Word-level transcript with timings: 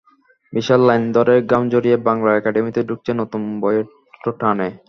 বিশাল 0.53 0.81
line 0.87 1.03
ধরে 1.15 1.33
ঘাম 1.51 1.63
ঝরিয়ে 1.71 1.97
বাংলা 2.07 2.31
একাডেমিতে 2.33 2.81
ঢুকছেন 2.89 3.15
নতুন 3.21 3.41
বইয়ের 3.61 3.85
টানে। 4.39 4.67